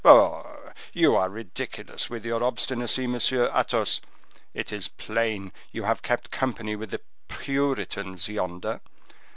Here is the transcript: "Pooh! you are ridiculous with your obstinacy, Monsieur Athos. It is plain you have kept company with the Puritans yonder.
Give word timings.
"Pooh! 0.03 0.43
you 0.93 1.15
are 1.15 1.29
ridiculous 1.29 2.09
with 2.09 2.25
your 2.25 2.43
obstinacy, 2.43 3.05
Monsieur 3.05 3.51
Athos. 3.55 4.01
It 4.51 4.73
is 4.73 4.87
plain 4.87 5.51
you 5.71 5.83
have 5.83 6.01
kept 6.01 6.31
company 6.31 6.75
with 6.75 6.89
the 6.89 7.01
Puritans 7.27 8.27
yonder. 8.27 8.81